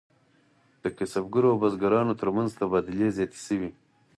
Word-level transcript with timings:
د 0.83 0.85
کسبګرو 0.97 1.47
او 1.51 1.59
بزګرانو 1.63 2.19
ترمنځ 2.21 2.49
تبادلې 2.59 3.07
زیاتې 3.17 3.39
شوې. 3.45 3.69